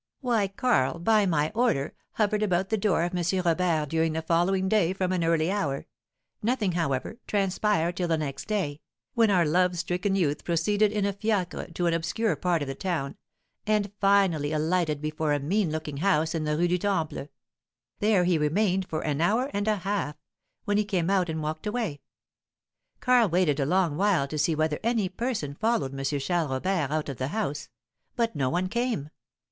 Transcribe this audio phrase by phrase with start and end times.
[0.21, 3.23] "Why, Karl, by my order, hovered about the door of M.
[3.45, 5.85] Robert during the following day from an early hour;
[6.41, 8.81] nothing, however, transpired till the next day,
[9.13, 12.73] when our love stricken youth proceeded in a fiacre to an obscure part of the
[12.73, 13.15] town,
[13.67, 17.29] and finally alighted before a mean looking house in the Rue du Temple;
[17.99, 20.15] there he remained for an hour and a half,
[20.65, 22.01] when he came out and walked away.
[23.01, 26.03] Karl waited a long while to see whether any person followed M.
[26.03, 27.69] Charles Robert out of the house;
[28.15, 29.11] but no one came.